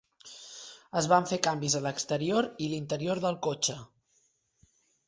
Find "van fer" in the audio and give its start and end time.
1.11-1.39